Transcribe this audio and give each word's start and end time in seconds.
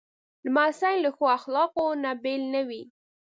لمسی 0.45 0.95
له 1.03 1.09
ښو 1.15 1.23
اخلاقو 1.37 1.85
نه 2.03 2.11
بېل 2.23 2.43
نه 2.53 2.61
وي. 2.67 2.81